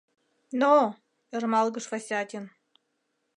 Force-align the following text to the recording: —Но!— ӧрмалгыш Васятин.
—Но!— 0.61 0.75
ӧрмалгыш 1.35 1.85
Васятин. 1.91 2.45